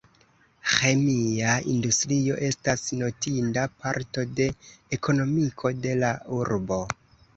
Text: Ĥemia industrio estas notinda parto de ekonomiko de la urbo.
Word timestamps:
Ĥemia 0.75 1.51
industrio 1.73 2.39
estas 2.49 2.85
notinda 3.01 3.67
parto 3.83 4.25
de 4.41 4.49
ekonomiko 4.99 5.73
de 5.85 5.95
la 6.03 6.11
urbo. 6.41 6.81